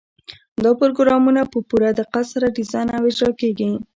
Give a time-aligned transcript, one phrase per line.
[0.63, 3.71] دا پروګرامونه په پوره دقت سره ډیزاین او اجرا کیږي.